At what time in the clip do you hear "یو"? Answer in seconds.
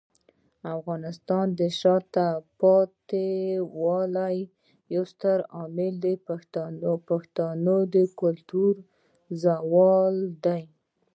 4.95-5.03